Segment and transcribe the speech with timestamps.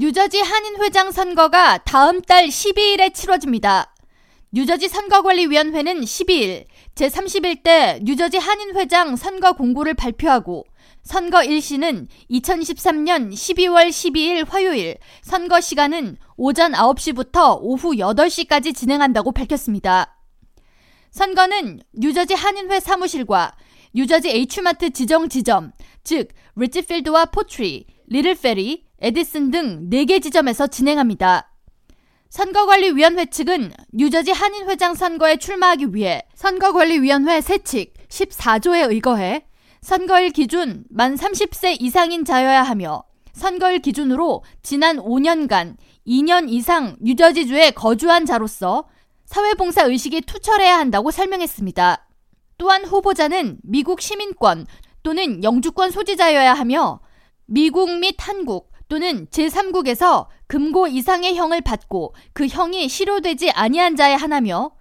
[0.00, 3.94] 뉴저지 한인회장 선거가 다음 달 12일에 치러집니다.
[4.50, 10.64] 뉴저지 선거관리위원회는 12일 제31대 뉴저지 한인회장 선거 공고를 발표하고
[11.02, 20.18] 선거 일시는 2013년 12월 12일 화요일, 선거 시간은 오전 9시부터 오후 8시까지 진행한다고 밝혔습니다.
[21.10, 23.52] 선거는 뉴저지 한인회 사무실과
[23.92, 25.72] 뉴저지 H마트 지정 지점,
[26.04, 31.50] 즉 리치필드와 포트리, 리틀페리, 에디슨 등 4개 지점에서 진행합니다.
[32.28, 39.46] 선거관리위원회 측은 뉴저지 한인회장 선거에 출마하기 위해 선거관리위원회 세칙 14조에 의거해
[39.80, 43.02] 선거일 기준 만 30세 이상인 자여야 하며
[43.32, 45.76] 선거일 기준으로 지난 5년간
[46.06, 48.88] 2년 이상 뉴저지주에 거주한 자로서
[49.24, 52.06] 사회봉사 의식이 투철해야 한다고 설명했습니다.
[52.58, 54.66] 또한 후보자는 미국 시민권
[55.02, 57.00] 또는 영주권 소지자여야 하며
[57.46, 64.72] 미국 및 한국 또는 제3국에서 금고 이상의 형을 받고 그 형이 실효되지 아니한 자의 하나며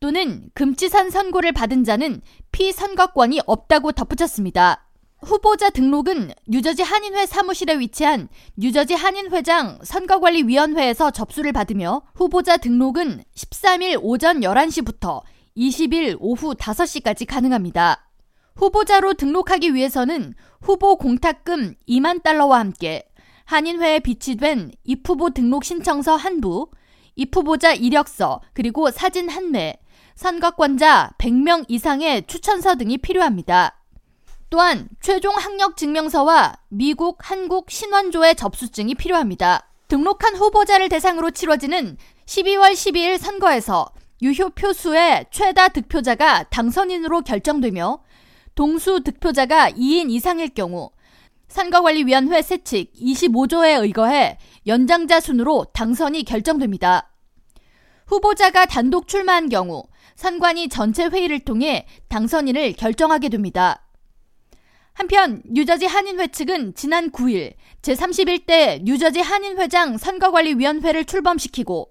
[0.00, 4.88] 또는 금지산 선고를 받은 자는 피선거권이 없다고 덧붙였습니다.
[5.22, 14.40] 후보자 등록은 뉴저지 한인회 사무실에 위치한 뉴저지 한인회장 선거관리위원회에서 접수를 받으며 후보자 등록은 13일 오전
[14.40, 15.22] 11시부터
[15.56, 18.10] 20일 오후 5시까지 가능합니다.
[18.56, 23.04] 후보자로 등록하기 위해서는 후보 공탁금 2만 달러와 함께
[23.46, 26.68] 한인회에 비치된 입후보 등록 신청서 한 부,
[27.14, 29.78] 입후보자 이력서, 그리고 사진 한 매,
[30.16, 33.80] 선거권자 100명 이상의 추천서 등이 필요합니다.
[34.50, 39.68] 또한 최종 학력 증명서와 미국, 한국 신원조의 접수증이 필요합니다.
[39.88, 43.86] 등록한 후보자를 대상으로 치러지는 12월 12일 선거에서
[44.22, 48.00] 유효 표수의 최다 득표자가 당선인으로 결정되며
[48.54, 50.90] 동수 득표자가 2인 이상일 경우
[51.48, 57.12] 선거관리위원회 세칙 25조에 의거해 연장자 순으로 당선이 결정됩니다.
[58.06, 63.82] 후보자가 단독 출마한 경우 선관위 전체 회의를 통해 당선인을 결정하게 됩니다.
[64.92, 71.90] 한편 뉴저지 한인회 측은 지난 9일 제31대 뉴저지 한인회장 선거관리위원회를 출범시키고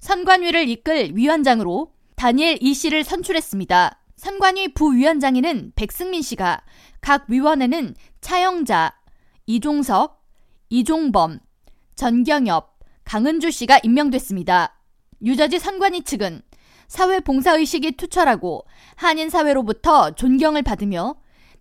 [0.00, 4.00] 선관위를 이끌 위원장으로 다니엘 이 씨를 선출했습니다.
[4.16, 6.62] 선관위 부위원장에는 백승민 씨가
[7.02, 8.94] 각 위원회는 차영자,
[9.46, 10.22] 이종석,
[10.70, 11.38] 이종범,
[11.94, 14.74] 전경엽, 강은주 씨가 임명됐습니다.
[15.20, 16.42] 뉴저지 선관위 측은
[16.88, 18.64] 사회 봉사의식이 투철하고
[18.96, 21.14] 한인 사회로부터 존경을 받으며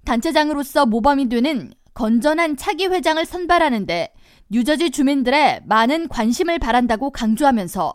[0.04, 4.14] 단체장으로서 모범이 되는 건전한 차기 회장을 선발하는데
[4.50, 7.94] 뉴저지 주민들의 많은 관심을 바란다고 강조하면서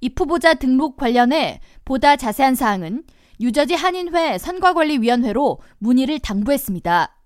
[0.00, 3.02] 이 후보자 등록 관련해 보다 자세한 사항은
[3.40, 7.16] 뉴저지 한인회 선거관리위원회로 문의를 당부했습니다.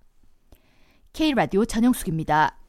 [1.13, 2.59] K라디오 전영숙입니다.